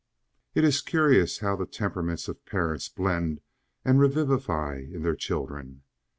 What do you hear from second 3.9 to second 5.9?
revivify in their children.